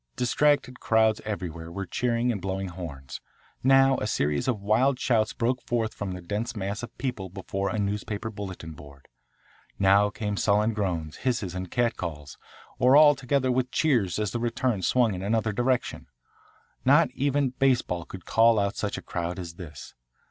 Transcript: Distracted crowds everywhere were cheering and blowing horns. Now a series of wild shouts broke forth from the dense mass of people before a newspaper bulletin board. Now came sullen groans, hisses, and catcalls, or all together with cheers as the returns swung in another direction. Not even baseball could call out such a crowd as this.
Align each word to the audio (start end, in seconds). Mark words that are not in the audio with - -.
Distracted 0.15 0.79
crowds 0.79 1.21
everywhere 1.25 1.71
were 1.71 1.85
cheering 1.85 2.31
and 2.31 2.41
blowing 2.41 2.69
horns. 2.69 3.21
Now 3.63 3.97
a 3.99 4.07
series 4.07 4.47
of 4.47 4.59
wild 4.59 4.97
shouts 4.99 5.31
broke 5.31 5.61
forth 5.61 5.93
from 5.93 6.13
the 6.13 6.21
dense 6.23 6.55
mass 6.55 6.81
of 6.81 6.97
people 6.97 7.29
before 7.29 7.69
a 7.69 7.77
newspaper 7.77 8.31
bulletin 8.31 8.71
board. 8.71 9.07
Now 9.77 10.09
came 10.09 10.37
sullen 10.37 10.73
groans, 10.73 11.17
hisses, 11.17 11.53
and 11.53 11.69
catcalls, 11.69 12.39
or 12.79 12.95
all 12.95 13.13
together 13.13 13.51
with 13.51 13.69
cheers 13.69 14.17
as 14.17 14.31
the 14.31 14.39
returns 14.39 14.87
swung 14.87 15.13
in 15.13 15.21
another 15.21 15.51
direction. 15.53 16.07
Not 16.83 17.11
even 17.11 17.51
baseball 17.51 18.05
could 18.05 18.25
call 18.25 18.57
out 18.57 18.75
such 18.77 18.97
a 18.97 19.03
crowd 19.03 19.37
as 19.37 19.53
this. 19.53 19.93